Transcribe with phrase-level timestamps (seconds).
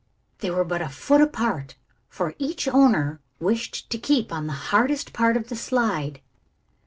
[0.39, 1.75] They were but a foot apart,
[2.09, 6.21] for each owner wished to keep on the hardest part of the slide.